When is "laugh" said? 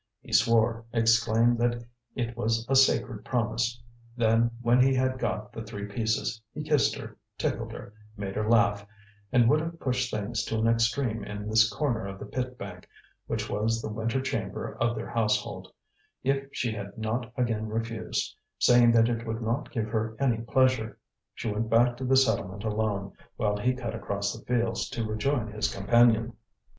8.49-8.83